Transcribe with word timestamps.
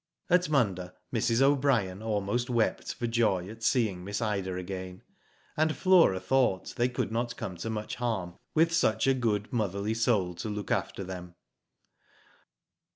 At 0.31 0.49
Munda 0.49 0.95
Mrs. 1.13 1.43
O'Brien 1.43 2.01
almost 2.01 2.49
wept 2.49 2.95
for 2.95 3.05
joy 3.05 3.47
at 3.49 3.61
seeing 3.61 4.03
Miss 4.03 4.19
Ida 4.19 4.53
again^ 4.53 5.01
and 5.55 5.77
Flora 5.77 6.19
thought 6.19 6.73
they 6.75 6.89
could 6.89 7.11
not 7.11 7.37
come 7.37 7.55
to 7.57 7.69
much 7.69 7.97
harm 7.97 8.35
with 8.55 8.73
such 8.73 9.05
a 9.05 9.13
good 9.13 9.53
motherly 9.53 9.93
soul 9.93 10.33
to 10.33 10.49
look 10.49 10.71
after 10.71 11.03
them. 11.03 11.35